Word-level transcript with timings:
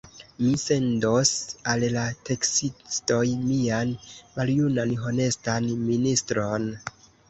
Mi 0.43 0.53
sendos 0.61 1.33
al 1.73 1.85
la 1.97 2.07
teksistoj 2.31 3.21
mian 3.45 3.95
maljunan 4.41 4.99
honestan 5.07 5.73
ministron! 5.89 6.73